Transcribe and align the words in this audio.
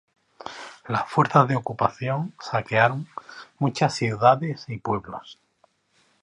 Las 0.87 1.07
fuerzas 1.07 1.47
de 1.47 1.55
ocupación 1.55 2.33
saquearon 2.41 3.07
muchas 3.59 3.93
ciudades 3.93 4.65
y 4.67 4.79
pueblos. 4.79 5.37